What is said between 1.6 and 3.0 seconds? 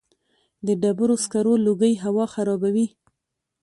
لوګی هوا خرابوي؟